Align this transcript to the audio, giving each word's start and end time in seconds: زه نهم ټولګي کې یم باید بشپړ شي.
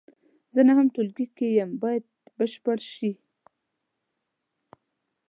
زه 0.53 0.61
نهم 0.69 0.87
ټولګي 0.95 1.25
کې 1.37 1.47
یم 1.57 1.71
باید 1.83 2.03
بشپړ 2.37 2.77
شي. 2.93 3.11